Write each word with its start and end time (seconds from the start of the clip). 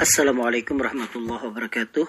Assalamualaikum 0.00 0.80
warahmatullahi 0.80 1.44
wabarakatuh. 1.52 2.08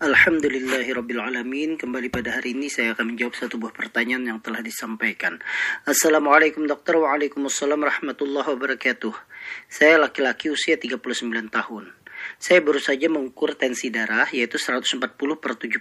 Alhamdulillahirrabbilalamin 0.00 1.76
Kembali 1.76 2.08
pada 2.08 2.40
hari 2.40 2.56
ini 2.56 2.72
saya 2.72 2.96
akan 2.96 3.12
menjawab 3.12 3.36
satu 3.36 3.60
buah 3.60 3.76
pertanyaan 3.76 4.24
yang 4.24 4.38
telah 4.40 4.64
disampaikan. 4.64 5.36
Assalamualaikum 5.84 6.64
dokter. 6.64 6.96
Waalaikumsalam 6.96 7.76
warahmatullahi 7.76 8.48
wabarakatuh. 8.56 9.12
Saya 9.68 10.00
laki-laki 10.00 10.48
usia 10.48 10.80
39 10.80 11.52
tahun. 11.52 11.92
Saya 12.40 12.64
baru 12.64 12.80
saja 12.80 13.12
mengukur 13.12 13.52
tensi 13.52 13.92
darah 13.92 14.24
yaitu 14.32 14.56
140 14.56 14.96
per 15.36 15.60
70 15.60 15.76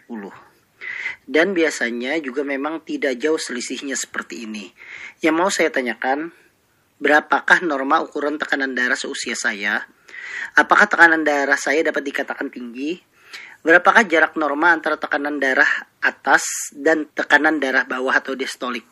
Dan 1.23 1.55
biasanya 1.55 2.19
juga 2.19 2.43
memang 2.43 2.83
tidak 2.83 3.15
jauh 3.15 3.39
selisihnya 3.39 3.95
seperti 3.95 4.43
ini. 4.43 4.75
Yang 5.23 5.35
mau 5.39 5.47
saya 5.47 5.71
tanyakan 5.71 6.35
Berapakah 6.99 7.63
norma 7.63 8.03
ukuran 8.03 8.35
tekanan 8.35 8.75
darah 8.75 8.99
seusia 8.99 9.31
saya? 9.31 9.87
Apakah 10.57 10.89
tekanan 10.89 11.21
darah 11.21 11.57
saya 11.59 11.85
dapat 11.85 12.05
dikatakan 12.05 12.49
tinggi? 12.49 12.99
Berapakah 13.59 14.07
jarak 14.07 14.39
norma 14.39 14.71
antara 14.71 14.95
tekanan 14.95 15.35
darah 15.35 15.67
atas 15.99 16.71
dan 16.71 17.11
tekanan 17.11 17.59
darah 17.59 17.83
bawah 17.83 18.15
atau 18.15 18.31
diastolik? 18.31 18.87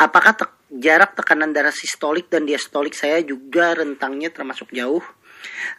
Apakah 0.00 0.32
te 0.32 0.44
jarak 0.72 1.12
tekanan 1.12 1.52
darah 1.52 1.74
sistolik 1.74 2.32
dan 2.32 2.48
diastolik 2.48 2.96
saya 2.96 3.20
juga 3.20 3.76
rentangnya 3.76 4.32
termasuk 4.32 4.72
jauh? 4.72 5.04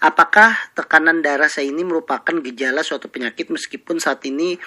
Apakah 0.02 0.74
tekanan 0.74 1.22
darah 1.22 1.46
saya 1.46 1.70
ini 1.70 1.86
merupakan 1.86 2.34
gejala 2.42 2.82
suatu 2.82 3.12
penyakit 3.12 3.54
meskipun 3.54 4.02
saat 4.02 4.26
ini 4.26 4.58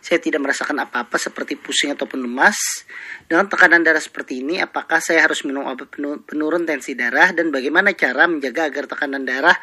saya 0.00 0.16
tidak 0.16 0.40
merasakan 0.40 0.80
apa-apa 0.80 1.20
seperti 1.20 1.60
pusing 1.60 1.92
ataupun 1.92 2.24
lemas? 2.24 2.88
Dengan 3.28 3.46
tekanan 3.46 3.84
darah 3.84 4.00
seperti 4.00 4.40
ini, 4.40 4.56
apakah 4.58 4.98
saya 5.04 5.28
harus 5.28 5.44
minum 5.44 5.68
obat 5.68 5.92
penurun 6.24 6.64
tensi 6.64 6.96
darah 6.96 7.30
dan 7.36 7.52
bagaimana 7.52 7.92
cara 7.92 8.24
menjaga 8.24 8.72
agar 8.72 8.84
tekanan 8.88 9.22
darah 9.28 9.56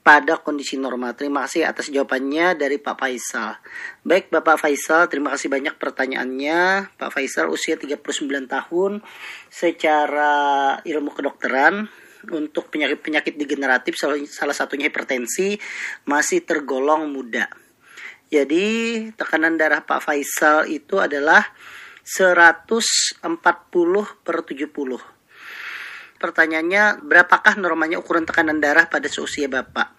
pada 0.00 0.40
kondisi 0.40 0.80
normal. 0.80 1.12
Terima 1.12 1.44
kasih 1.44 1.68
atas 1.68 1.92
jawabannya 1.92 2.56
dari 2.56 2.80
Pak 2.80 2.96
Faisal. 2.96 3.60
Baik 4.00 4.32
Bapak 4.32 4.56
Faisal, 4.56 5.06
terima 5.12 5.36
kasih 5.36 5.52
banyak 5.52 5.76
pertanyaannya. 5.76 6.90
Pak 6.96 7.10
Faisal 7.12 7.52
usia 7.52 7.76
39 7.76 8.00
tahun 8.48 9.04
secara 9.52 10.32
ilmu 10.80 11.12
kedokteran 11.12 11.92
untuk 12.28 12.68
penyakit-penyakit 12.68 13.40
degeneratif 13.40 13.96
salah 13.96 14.56
satunya 14.56 14.92
hipertensi 14.92 15.56
masih 16.04 16.44
tergolong 16.44 17.08
muda. 17.08 17.48
Jadi 18.30 19.08
tekanan 19.16 19.56
darah 19.56 19.82
Pak 19.82 20.04
Faisal 20.04 20.68
itu 20.68 21.00
adalah 21.00 21.42
140 22.04 23.24
per 24.22 24.36
70 24.44 25.20
pertanyaannya 26.20 27.00
berapakah 27.00 27.56
normanya 27.56 27.96
ukuran 27.96 28.28
tekanan 28.28 28.60
darah 28.60 28.86
pada 28.86 29.08
seusia 29.08 29.48
Bapak? 29.48 29.96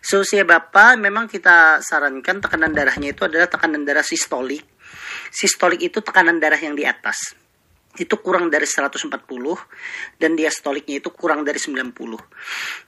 Seusia 0.00 0.48
Bapak 0.48 0.96
memang 0.96 1.28
kita 1.28 1.84
sarankan 1.84 2.40
tekanan 2.40 2.72
darahnya 2.72 3.12
itu 3.12 3.28
adalah 3.28 3.46
tekanan 3.46 3.84
darah 3.84 4.02
sistolik. 4.02 4.64
Sistolik 5.28 5.84
itu 5.84 6.00
tekanan 6.00 6.40
darah 6.40 6.58
yang 6.58 6.72
di 6.72 6.88
atas. 6.88 7.36
Itu 7.98 8.22
kurang 8.22 8.52
dari 8.52 8.68
140 8.68 9.10
dan 10.20 10.38
diastoliknya 10.38 11.02
itu 11.02 11.10
kurang 11.10 11.42
dari 11.42 11.58
90. 11.58 11.90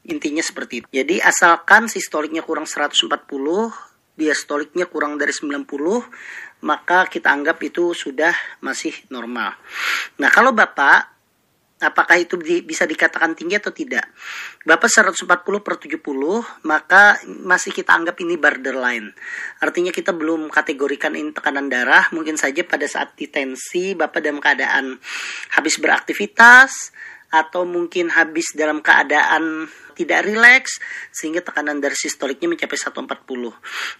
Intinya 0.08 0.42
seperti 0.44 0.74
itu. 0.82 0.86
Jadi 0.94 1.18
asalkan 1.18 1.90
sistoliknya 1.90 2.46
kurang 2.46 2.70
140, 2.70 3.10
diastoliknya 4.14 4.86
kurang 4.86 5.18
dari 5.18 5.34
90, 5.34 5.66
maka 6.62 7.10
kita 7.10 7.34
anggap 7.34 7.58
itu 7.66 7.90
sudah 7.90 8.32
masih 8.62 8.94
normal. 9.10 9.58
Nah, 10.22 10.30
kalau 10.30 10.54
Bapak 10.54 11.11
apakah 11.82 12.16
itu 12.16 12.38
di, 12.38 12.62
bisa 12.62 12.86
dikatakan 12.86 13.34
tinggi 13.34 13.58
atau 13.58 13.74
tidak. 13.74 14.06
Bapak 14.62 14.86
140 14.86 15.26
per 15.60 15.74
70, 15.76 15.98
maka 16.66 17.18
masih 17.26 17.74
kita 17.74 17.92
anggap 17.92 18.16
ini 18.22 18.38
borderline. 18.38 19.10
Artinya 19.58 19.90
kita 19.90 20.14
belum 20.14 20.48
kategorikan 20.48 21.18
ini 21.18 21.34
tekanan 21.34 21.66
darah, 21.66 22.06
mungkin 22.14 22.38
saja 22.38 22.62
pada 22.62 22.86
saat 22.86 23.18
ditensi 23.18 23.98
Bapak 23.98 24.22
dalam 24.22 24.38
keadaan 24.38 24.96
habis 25.58 25.76
beraktivitas, 25.82 26.94
atau 27.32 27.64
mungkin 27.64 28.12
habis 28.12 28.52
dalam 28.52 28.84
keadaan 28.84 29.64
tidak 29.96 30.24
rileks 30.24 30.80
sehingga 31.12 31.40
tekanan 31.40 31.80
darah 31.80 31.96
sistoliknya 31.96 32.48
mencapai 32.48 32.76
140. 32.76 33.24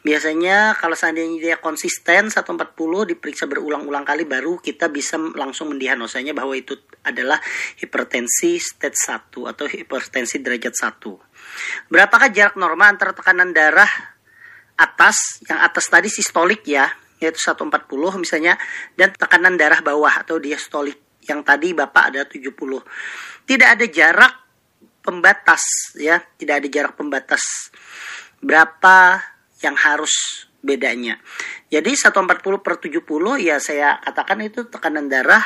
Biasanya 0.04 0.76
kalau 0.76 0.96
seandainya 0.96 1.36
dia 1.40 1.56
konsisten 1.56 2.28
140 2.28 3.12
diperiksa 3.12 3.48
berulang-ulang 3.48 4.04
kali 4.04 4.28
baru 4.28 4.60
kita 4.60 4.92
bisa 4.92 5.16
langsung 5.36 5.72
mendiagnosanya 5.72 6.36
bahwa 6.36 6.52
itu 6.52 6.76
adalah 7.04 7.40
hipertensi 7.80 8.60
stage 8.60 8.96
1 8.96 9.52
atau 9.52 9.64
hipertensi 9.64 10.40
derajat 10.40 10.74
1. 10.76 11.88
Berapakah 11.88 12.28
jarak 12.32 12.56
normal 12.60 12.96
antara 12.96 13.16
tekanan 13.16 13.52
darah 13.56 13.88
atas 14.76 15.44
yang 15.48 15.60
atas 15.60 15.88
tadi 15.88 16.08
sistolik 16.08 16.64
ya 16.64 16.88
yaitu 17.22 17.38
140 17.38 17.86
misalnya 18.18 18.58
dan 18.98 19.14
tekanan 19.14 19.54
darah 19.54 19.78
bawah 19.78 20.10
atau 20.10 20.42
diastolik 20.42 21.11
yang 21.26 21.46
tadi 21.46 21.74
Bapak 21.74 22.04
ada 22.14 22.22
70. 22.26 22.54
Tidak 23.46 23.68
ada 23.68 23.86
jarak 23.86 24.34
pembatas 25.02 25.94
ya, 25.98 26.22
tidak 26.38 26.62
ada 26.62 26.68
jarak 26.70 26.94
pembatas 26.94 27.70
berapa 28.42 29.22
yang 29.62 29.78
harus 29.78 30.46
bedanya. 30.62 31.18
Jadi 31.70 31.94
140 31.94 32.62
per 32.62 32.78
70 32.78 33.02
ya 33.42 33.58
saya 33.58 33.98
katakan 34.02 34.38
itu 34.46 34.66
tekanan 34.70 35.10
darah 35.10 35.42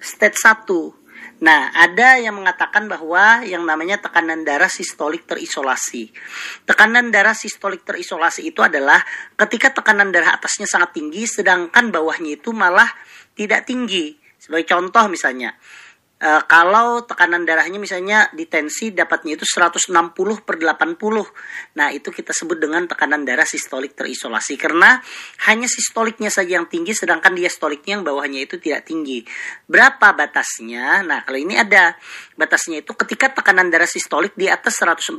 stage 0.00 0.40
1. 0.40 0.98
Nah, 1.38 1.70
ada 1.70 2.18
yang 2.18 2.34
mengatakan 2.34 2.90
bahwa 2.90 3.46
yang 3.46 3.62
namanya 3.62 4.02
tekanan 4.02 4.42
darah 4.42 4.66
sistolik 4.66 5.22
terisolasi. 5.22 6.10
Tekanan 6.66 7.14
darah 7.14 7.34
sistolik 7.34 7.86
terisolasi 7.86 8.50
itu 8.50 8.58
adalah 8.58 8.98
ketika 9.38 9.70
tekanan 9.70 10.10
darah 10.10 10.34
atasnya 10.34 10.66
sangat 10.66 10.98
tinggi 10.98 11.30
sedangkan 11.30 11.94
bawahnya 11.94 12.42
itu 12.42 12.50
malah 12.50 12.90
tidak 13.38 13.70
tinggi. 13.70 14.17
Sebagai 14.38 14.70
contoh 14.70 15.04
misalnya, 15.10 15.50
e, 16.18 16.30
kalau 16.46 17.06
tekanan 17.06 17.46
darahnya 17.46 17.78
misalnya 17.78 18.30
di 18.34 18.46
tensi 18.46 18.90
dapatnya 18.90 19.38
itu 19.38 19.46
160 19.46 20.42
per 20.42 20.58
80. 20.58 21.26
Nah, 21.78 21.88
itu 21.94 22.10
kita 22.10 22.34
sebut 22.34 22.58
dengan 22.58 22.86
tekanan 22.86 23.22
darah 23.22 23.46
sistolik 23.46 23.94
terisolasi. 23.94 24.58
Karena 24.58 24.98
hanya 25.50 25.70
sistoliknya 25.70 26.30
saja 26.30 26.58
yang 26.58 26.66
tinggi, 26.66 26.94
sedangkan 26.94 27.34
diastoliknya 27.34 27.98
yang 27.98 28.04
bawahnya 28.06 28.46
itu 28.46 28.58
tidak 28.58 28.86
tinggi. 28.86 29.22
Berapa 29.66 30.14
batasnya? 30.14 31.02
Nah, 31.06 31.22
kalau 31.22 31.38
ini 31.38 31.58
ada 31.58 31.94
batasnya 32.34 32.82
itu 32.82 32.92
ketika 32.94 33.34
tekanan 33.34 33.70
darah 33.70 33.88
sistolik 33.88 34.34
di 34.34 34.50
atas 34.50 34.78
140, 34.82 35.14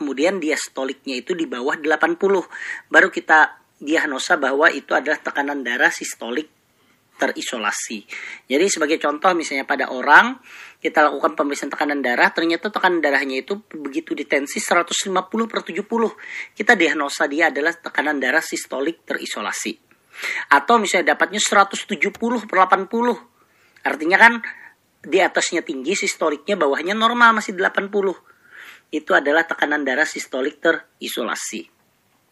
kemudian 0.00 0.40
diastoliknya 0.40 1.20
itu 1.20 1.32
di 1.32 1.48
bawah 1.48 1.76
80. 1.76 2.44
Baru 2.88 3.08
kita 3.12 3.64
diagnosa 3.76 4.40
bahwa 4.40 4.72
itu 4.72 4.96
adalah 4.96 5.20
tekanan 5.20 5.60
darah 5.60 5.92
sistolik 5.92 6.55
terisolasi. 7.16 8.04
Jadi 8.46 8.66
sebagai 8.68 9.00
contoh 9.00 9.32
misalnya 9.32 9.64
pada 9.64 9.90
orang 9.90 10.36
kita 10.80 11.08
lakukan 11.08 11.34
pemeriksaan 11.34 11.72
tekanan 11.72 12.04
darah, 12.04 12.30
ternyata 12.30 12.68
tekanan 12.68 13.00
darahnya 13.00 13.42
itu 13.42 13.64
begitu 13.72 14.12
ditensi 14.12 14.60
150 14.60 15.12
per 15.48 15.60
70. 15.64 15.82
Kita 16.52 16.72
diagnosa 16.76 17.24
dia 17.26 17.48
adalah 17.48 17.74
tekanan 17.74 18.20
darah 18.20 18.44
sistolik 18.44 19.02
terisolasi. 19.02 19.74
Atau 20.52 20.80
misalnya 20.80 21.16
dapatnya 21.16 21.40
170 21.40 22.46
per 22.46 22.56
80. 22.68 22.88
Artinya 23.84 24.18
kan 24.20 24.32
di 25.06 25.18
atasnya 25.22 25.62
tinggi 25.62 25.94
sistoliknya, 25.94 26.58
bawahnya 26.58 26.94
normal 26.96 27.36
masih 27.36 27.56
80. 27.56 27.90
Itu 28.92 29.10
adalah 29.12 29.44
tekanan 29.44 29.82
darah 29.82 30.06
sistolik 30.06 30.62
terisolasi. 30.62 31.75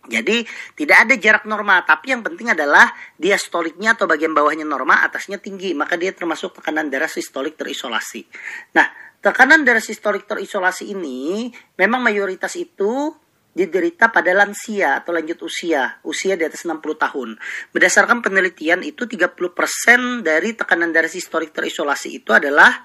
Jadi 0.05 0.45
tidak 0.77 1.09
ada 1.09 1.15
jarak 1.17 1.45
normal, 1.49 1.83
tapi 1.89 2.12
yang 2.12 2.21
penting 2.21 2.53
adalah 2.53 2.93
diastoliknya 3.17 3.97
atau 3.97 4.05
bagian 4.05 4.37
bawahnya 4.37 4.69
normal, 4.69 5.01
atasnya 5.01 5.41
tinggi, 5.41 5.73
maka 5.73 5.97
dia 5.97 6.12
termasuk 6.12 6.61
tekanan 6.61 6.93
darah 6.93 7.09
sistolik 7.09 7.56
terisolasi. 7.56 8.29
Nah, 8.77 8.87
tekanan 9.25 9.65
darah 9.65 9.81
sistolik 9.81 10.29
terisolasi 10.29 10.93
ini 10.93 11.49
memang 11.81 12.05
mayoritas 12.05 12.53
itu 12.61 13.17
diderita 13.55 14.11
pada 14.11 14.35
lansia 14.35 14.99
atau 14.99 15.15
lanjut 15.15 15.47
usia, 15.47 16.03
usia 16.03 16.35
di 16.35 16.43
atas 16.43 16.67
60 16.67 16.83
tahun. 16.99 17.39
Berdasarkan 17.71 18.21
penelitian 18.21 18.83
itu 18.83 19.06
30% 19.06 20.27
dari 20.27 20.59
tekanan 20.59 20.91
darah 20.91 21.09
sistolik 21.09 21.55
terisolasi 21.55 22.19
itu 22.19 22.35
adalah 22.35 22.83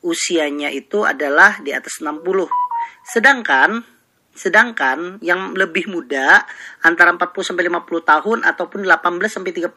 usianya 0.00 0.72
itu 0.72 1.04
adalah 1.04 1.60
di 1.60 1.76
atas 1.76 2.00
60. 2.00 2.48
Sedangkan 3.04 3.84
Sedangkan 4.30 5.18
yang 5.20 5.52
lebih 5.58 5.90
muda 5.90 6.46
antara 6.86 7.10
40 7.12 7.50
sampai 7.50 7.66
50 7.66 7.82
tahun 8.06 8.38
ataupun 8.46 8.86
18 8.86 9.26
sampai 9.26 9.52
30 9.52 9.74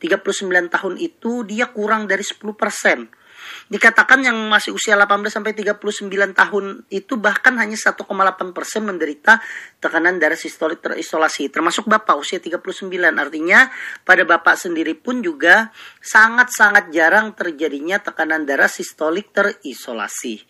39 0.00 0.74
tahun 0.74 0.94
itu 0.96 1.44
dia 1.44 1.68
kurang 1.68 2.08
dari 2.08 2.24
10%. 2.24 2.42
Dikatakan 3.68 4.22
yang 4.22 4.38
masih 4.48 4.74
usia 4.74 4.94
18 4.94 5.28
sampai 5.28 5.52
39 5.56 6.32
tahun 6.32 6.64
itu 6.88 7.14
bahkan 7.18 7.56
hanya 7.58 7.74
1,8% 7.76 8.04
menderita 8.80 9.40
tekanan 9.82 10.20
darah 10.20 10.38
sistolik 10.38 10.80
terisolasi 10.84 11.50
termasuk 11.50 11.88
Bapak 11.88 12.16
usia 12.20 12.38
39. 12.38 12.72
Artinya 13.16 13.68
pada 14.06 14.22
Bapak 14.22 14.56
sendiri 14.56 14.94
pun 14.94 15.20
juga 15.24 15.72
sangat-sangat 16.00 16.92
jarang 16.94 17.34
terjadinya 17.34 17.98
tekanan 17.98 18.46
darah 18.46 18.70
sistolik 18.70 19.32
terisolasi. 19.34 20.42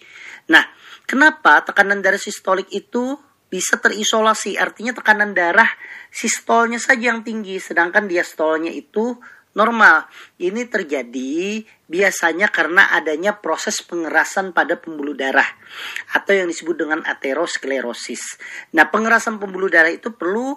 Nah, 0.51 0.67
kenapa 1.09 1.63
tekanan 1.65 2.03
darah 2.05 2.21
sistolik 2.21 2.69
itu 2.75 3.17
bisa 3.53 3.77
terisolasi. 3.77 4.57
Artinya 4.57 4.97
tekanan 4.97 5.37
darah 5.37 5.69
sistolnya 6.09 6.81
saja 6.81 7.13
yang 7.13 7.21
tinggi, 7.21 7.61
sedangkan 7.61 8.09
diastolnya 8.09 8.73
itu 8.73 9.21
normal. 9.53 10.09
Ini 10.41 10.65
terjadi 10.73 11.61
biasanya 11.85 12.49
karena 12.49 12.97
adanya 12.97 13.37
proses 13.37 13.85
pengerasan 13.85 14.57
pada 14.57 14.81
pembuluh 14.81 15.13
darah 15.13 15.45
atau 16.17 16.33
yang 16.33 16.49
disebut 16.49 16.81
dengan 16.81 17.05
aterosklerosis. 17.05 18.41
Nah, 18.73 18.89
pengerasan 18.89 19.37
pembuluh 19.37 19.69
darah 19.69 19.93
itu 19.93 20.17
perlu 20.17 20.57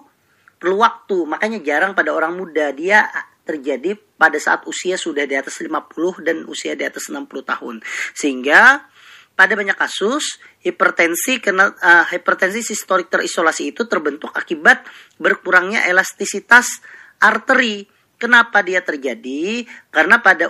perlu 0.56 0.80
waktu, 0.80 1.28
makanya 1.28 1.60
jarang 1.60 1.92
pada 1.92 2.16
orang 2.16 2.40
muda. 2.40 2.72
Dia 2.72 3.12
terjadi 3.44 4.00
pada 4.16 4.40
saat 4.40 4.64
usia 4.66 4.96
sudah 4.96 5.28
di 5.28 5.36
atas 5.38 5.60
50 5.62 6.26
dan 6.26 6.48
usia 6.50 6.74
di 6.74 6.88
atas 6.88 7.12
60 7.12 7.28
tahun. 7.46 7.84
Sehingga 8.16 8.88
pada 9.36 9.54
banyak 9.54 9.76
kasus 9.76 10.40
hipertensi 10.64 11.44
kena 11.44 11.76
uh, 11.76 12.08
hipertensi 12.08 12.64
sistolik 12.64 13.12
terisolasi 13.12 13.76
itu 13.76 13.84
terbentuk 13.86 14.32
akibat 14.32 14.88
berkurangnya 15.20 15.86
elastisitas 15.92 16.80
arteri. 17.20 17.86
Kenapa 18.16 18.64
dia 18.64 18.80
terjadi? 18.80 19.68
Karena 19.92 20.24
pada 20.24 20.48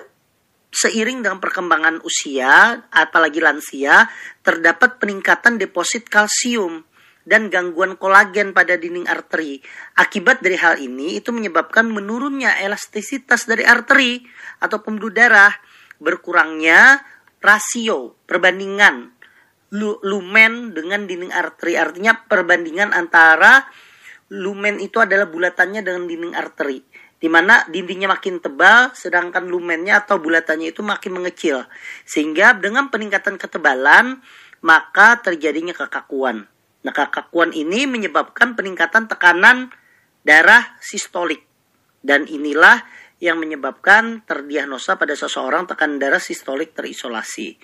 seiring 0.70 1.26
dengan 1.26 1.42
perkembangan 1.42 2.06
usia, 2.06 2.86
apalagi 2.94 3.42
lansia, 3.42 4.06
terdapat 4.46 5.02
peningkatan 5.02 5.58
deposit 5.58 6.06
kalsium 6.06 6.86
dan 7.26 7.50
gangguan 7.50 7.98
kolagen 7.98 8.54
pada 8.54 8.78
dinding 8.78 9.10
arteri. 9.10 9.58
Akibat 9.98 10.46
dari 10.46 10.62
hal 10.62 10.78
ini 10.78 11.18
itu 11.18 11.34
menyebabkan 11.34 11.90
menurunnya 11.90 12.62
elastisitas 12.62 13.50
dari 13.50 13.66
arteri 13.66 14.22
atau 14.62 14.84
pembuluh 14.86 15.10
darah, 15.10 15.52
berkurangnya 15.98 17.02
rasio 17.46 18.18
perbandingan 18.26 19.14
lumen 20.02 20.74
dengan 20.74 21.06
dinding 21.06 21.30
arteri. 21.30 21.78
Artinya 21.78 22.26
perbandingan 22.26 22.92
antara 22.92 23.70
lumen 24.34 24.82
itu 24.82 24.98
adalah 24.98 25.30
bulatannya 25.30 25.86
dengan 25.86 26.10
dinding 26.10 26.34
arteri 26.34 26.82
di 27.16 27.32
mana 27.32 27.64
dindingnya 27.72 28.12
makin 28.12 28.44
tebal 28.44 28.92
sedangkan 28.92 29.48
lumennya 29.48 30.04
atau 30.04 30.20
bulatannya 30.20 30.70
itu 30.76 30.86
makin 30.86 31.16
mengecil. 31.16 31.64
Sehingga 32.04 32.54
dengan 32.54 32.92
peningkatan 32.92 33.40
ketebalan 33.40 34.20
maka 34.62 35.22
terjadinya 35.24 35.74
kekakuan. 35.74 36.46
Nah 36.86 36.94
kekakuan 36.94 37.50
ini 37.56 37.90
menyebabkan 37.90 38.54
peningkatan 38.54 39.10
tekanan 39.10 39.74
darah 40.22 40.78
sistolik. 40.84 41.42
Dan 42.06 42.30
inilah 42.30 42.86
yang 43.26 43.42
menyebabkan 43.42 44.22
terdiagnosa 44.22 45.02
pada 45.02 45.18
seseorang 45.18 45.66
tekanan 45.66 45.98
darah 45.98 46.22
sistolik 46.22 46.78
terisolasi. 46.78 47.58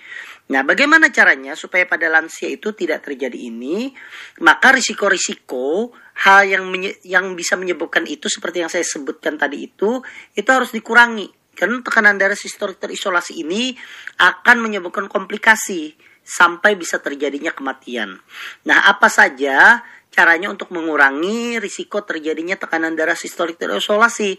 Nah, 0.50 0.66
bagaimana 0.66 1.14
caranya 1.14 1.54
supaya 1.54 1.86
pada 1.86 2.10
lansia 2.10 2.50
itu 2.50 2.74
tidak 2.74 3.06
terjadi 3.06 3.38
ini? 3.38 3.94
Maka 4.42 4.74
risiko-risiko 4.74 5.94
hal 6.26 6.50
yang 6.50 6.66
yang 7.06 7.38
bisa 7.38 7.54
menyebabkan 7.54 8.10
itu 8.10 8.26
seperti 8.26 8.66
yang 8.66 8.70
saya 8.74 8.82
sebutkan 8.82 9.38
tadi 9.38 9.70
itu 9.70 10.02
itu 10.34 10.50
harus 10.50 10.74
dikurangi. 10.74 11.30
Karena 11.54 11.78
tekanan 11.78 12.18
darah 12.18 12.34
sistolik 12.34 12.82
terisolasi 12.82 13.38
ini 13.38 13.70
akan 14.18 14.56
menyebabkan 14.58 15.06
komplikasi 15.06 15.94
sampai 16.26 16.74
bisa 16.74 16.98
terjadinya 16.98 17.54
kematian. 17.54 18.18
Nah, 18.66 18.88
apa 18.90 19.06
saja 19.06 19.84
caranya 20.10 20.50
untuk 20.50 20.74
mengurangi 20.74 21.62
risiko 21.62 22.02
terjadinya 22.02 22.58
tekanan 22.58 22.98
darah 22.98 23.14
sistolik 23.14 23.62
terisolasi? 23.62 24.36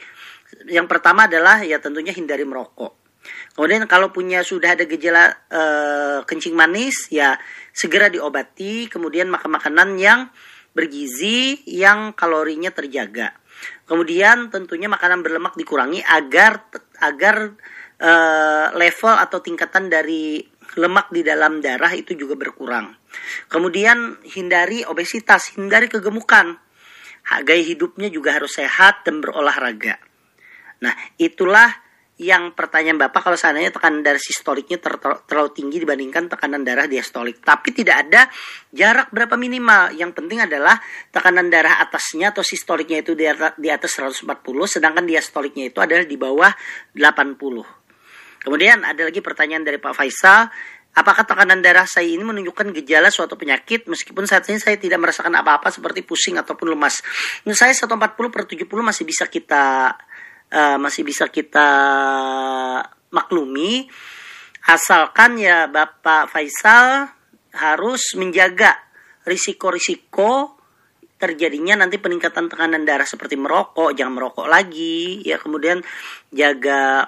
Yang 0.70 0.86
pertama 0.86 1.26
adalah 1.26 1.62
ya 1.64 1.80
tentunya 1.80 2.14
hindari 2.14 2.46
merokok. 2.46 3.04
Kemudian 3.56 3.88
kalau 3.88 4.12
punya 4.12 4.44
sudah 4.44 4.76
ada 4.76 4.84
gejala 4.84 5.32
e, 5.48 5.64
kencing 6.28 6.56
manis 6.58 7.08
ya 7.08 7.38
segera 7.72 8.12
diobati. 8.12 8.92
Kemudian 8.92 9.32
makan 9.32 9.52
makanan 9.60 9.90
yang 9.96 10.28
bergizi 10.74 11.62
yang 11.70 12.18
kalorinya 12.18 12.74
terjaga. 12.74 13.32
Kemudian 13.88 14.50
tentunya 14.50 14.92
makanan 14.92 15.24
berlemak 15.24 15.56
dikurangi 15.56 16.04
agar 16.04 16.68
agar 17.00 17.56
e, 17.96 18.12
level 18.76 19.16
atau 19.16 19.40
tingkatan 19.40 19.88
dari 19.88 20.44
lemak 20.76 21.14
di 21.14 21.22
dalam 21.22 21.62
darah 21.62 21.94
itu 21.94 22.18
juga 22.18 22.34
berkurang. 22.34 22.92
Kemudian 23.48 24.20
hindari 24.26 24.82
obesitas, 24.84 25.54
hindari 25.54 25.88
kegemukan. 25.88 26.58
Gaya 27.24 27.64
hidupnya 27.64 28.12
juga 28.12 28.36
harus 28.36 28.60
sehat 28.60 29.08
dan 29.08 29.24
berolahraga. 29.24 29.96
Nah, 30.84 30.94
itulah 31.16 31.72
yang 32.22 32.54
pertanyaan 32.54 33.02
Bapak 33.02 33.26
kalau 33.26 33.34
seandainya 33.34 33.74
tekanan 33.74 34.06
darah 34.06 34.22
sistoliknya 34.22 34.78
ter 34.78 34.94
terlalu 35.02 35.50
tinggi 35.50 35.82
dibandingkan 35.82 36.30
tekanan 36.30 36.62
darah 36.62 36.86
diastolik. 36.86 37.42
Tapi 37.42 37.74
tidak 37.74 38.06
ada 38.06 38.30
jarak 38.70 39.10
berapa 39.10 39.34
minimal. 39.34 39.98
Yang 39.98 40.12
penting 40.22 40.46
adalah 40.46 40.78
tekanan 41.10 41.50
darah 41.50 41.82
atasnya 41.82 42.30
atau 42.30 42.46
sistoliknya 42.46 43.02
itu 43.02 43.18
di 43.18 43.26
atas, 43.26 43.58
di 43.58 43.74
atas 43.74 43.98
140, 43.98 44.30
sedangkan 44.70 45.04
diastoliknya 45.10 45.74
itu 45.74 45.80
adalah 45.82 46.06
di 46.06 46.18
bawah 46.20 46.54
80. 46.94 48.46
Kemudian 48.46 48.86
ada 48.86 49.02
lagi 49.08 49.24
pertanyaan 49.24 49.64
dari 49.66 49.82
Pak 49.82 49.94
Faisal, 49.98 50.52
Apakah 50.94 51.26
tekanan 51.26 51.58
darah 51.58 51.90
saya 51.90 52.06
ini 52.06 52.22
menunjukkan 52.22 52.70
gejala 52.70 53.10
suatu 53.10 53.34
penyakit 53.34 53.90
meskipun 53.90 54.30
saat 54.30 54.46
ini 54.54 54.62
saya 54.62 54.78
tidak 54.78 55.02
merasakan 55.02 55.34
apa-apa 55.42 55.74
seperti 55.74 56.06
pusing 56.06 56.38
ataupun 56.38 56.70
lemas. 56.70 57.02
Menurut 57.42 57.58
saya 57.58 57.74
140 57.74 58.14
per 58.14 58.46
70 58.46 58.70
masih 58.70 59.02
bisa 59.02 59.26
kita 59.26 59.98
uh, 60.54 60.78
masih 60.78 61.02
bisa 61.02 61.28
kita 61.28 61.68
maklumi 63.10 63.90
asalkan 64.70 65.42
ya 65.42 65.68
Bapak 65.68 66.32
Faisal 66.32 67.10
harus 67.54 68.16
menjaga 68.16 68.78
risiko-risiko 69.28 70.64
terjadinya 71.24 71.88
nanti 71.88 72.04
peningkatan 72.04 72.52
tekanan 72.52 72.84
darah 72.84 73.08
seperti 73.08 73.40
merokok, 73.40 73.96
jangan 73.96 74.20
merokok 74.20 74.44
lagi, 74.44 75.24
ya 75.24 75.40
kemudian 75.40 75.80
jaga 76.36 77.08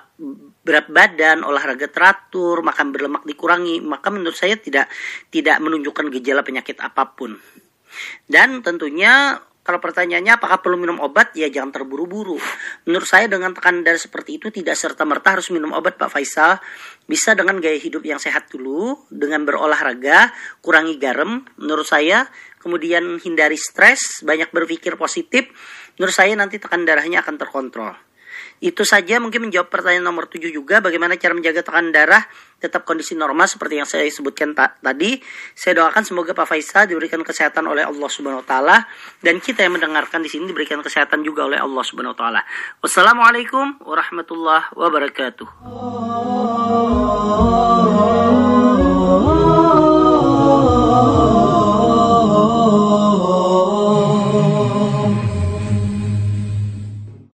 berat 0.63 0.87
badan, 0.87 1.43
olahraga 1.43 1.91
teratur, 1.91 2.63
makan 2.63 2.95
berlemak 2.95 3.27
dikurangi, 3.27 3.83
maka 3.83 4.07
menurut 4.15 4.39
saya 4.39 4.55
tidak 4.55 4.87
tidak 5.27 5.59
menunjukkan 5.59 6.07
gejala 6.15 6.47
penyakit 6.47 6.79
apa 6.79 7.11
pun. 7.11 7.35
Dan 8.23 8.63
tentunya 8.63 9.35
kalau 9.65 9.81
pertanyaannya 9.81 10.37
apakah 10.37 10.61
perlu 10.61 10.77
minum 10.77 11.01
obat, 11.01 11.33
ya 11.33 11.49
jangan 11.49 11.73
terburu-buru. 11.73 12.37
Menurut 12.85 13.09
saya 13.09 13.25
dengan 13.25 13.49
tekanan 13.49 13.81
darah 13.81 13.97
seperti 13.97 14.37
itu 14.37 14.53
tidak 14.53 14.77
serta-merta 14.77 15.41
harus 15.41 15.49
minum 15.49 15.73
obat 15.73 15.97
Pak 15.97 16.13
Faisal. 16.13 16.61
Bisa 17.09 17.33
dengan 17.33 17.57
gaya 17.57 17.73
hidup 17.81 18.05
yang 18.05 18.21
sehat 18.21 18.53
dulu, 18.53 19.09
dengan 19.09 19.41
berolahraga, 19.41 20.29
kurangi 20.61 21.01
garam 21.01 21.41
menurut 21.57 21.89
saya, 21.89 22.29
kemudian 22.61 23.17
hindari 23.17 23.57
stres, 23.57 24.21
banyak 24.21 24.53
berpikir 24.53 25.01
positif. 25.01 25.49
Menurut 25.97 26.13
saya 26.13 26.37
nanti 26.37 26.61
tekanan 26.61 26.85
darahnya 26.85 27.25
akan 27.25 27.33
terkontrol. 27.33 27.93
Itu 28.63 28.87
saja 28.87 29.19
mungkin 29.21 29.47
menjawab 29.49 29.69
pertanyaan 29.69 30.05
nomor 30.07 30.31
7 30.31 30.49
juga 30.49 30.81
bagaimana 30.81 31.19
cara 31.19 31.35
menjaga 31.35 31.61
tekanan 31.65 31.91
darah 31.91 32.23
tetap 32.55 32.87
kondisi 32.87 33.13
normal 33.13 33.45
seperti 33.45 33.77
yang 33.77 33.85
saya 33.85 34.07
sebutkan 34.09 34.55
ta 34.57 34.73
tadi. 34.79 35.21
Saya 35.53 35.83
doakan 35.83 36.03
semoga 36.07 36.33
Pak 36.33 36.47
Faisal 36.49 36.87
diberikan 36.89 37.21
kesehatan 37.21 37.67
oleh 37.69 37.85
Allah 37.85 38.09
Subhanahu 38.09 38.41
wa 38.41 38.47
taala 38.47 38.87
dan 39.21 39.37
kita 39.43 39.61
yang 39.67 39.77
mendengarkan 39.77 40.23
di 40.23 40.29
sini 40.31 40.49
diberikan 40.49 40.81
kesehatan 40.81 41.21
juga 41.21 41.45
oleh 41.45 41.59
Allah 41.61 41.83
Subhanahu 41.85 42.17
wa 42.17 42.19
taala. 42.19 42.41
Wassalamualaikum 42.81 43.83
warahmatullahi 43.85 44.73
wabarakatuh. 44.73 45.47